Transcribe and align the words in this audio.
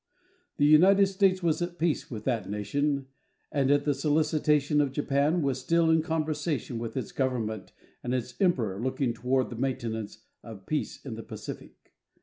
The 0.57 0.65
United 0.65 1.05
States 1.05 1.43
was 1.43 1.61
at 1.61 1.77
peace 1.77 2.09
with 2.09 2.23
that 2.23 2.49
nation 2.49 3.05
and, 3.51 3.69
at 3.69 3.85
the 3.85 3.93
solicitation 3.93 4.81
of 4.81 4.91
Japan, 4.91 5.43
was 5.43 5.59
still 5.61 5.91
in 5.91 6.01
conversation 6.01 6.79
with 6.79 6.97
its 6.97 7.11
government 7.11 7.71
and 8.03 8.11
its 8.11 8.33
emperor 8.41 8.81
looking 8.81 9.13
toward 9.13 9.51
the 9.51 9.55
maintenance 9.57 10.23
of 10.41 10.65
peace 10.65 11.05
in 11.05 11.13
the 11.13 11.21
Pacific. 11.21 11.91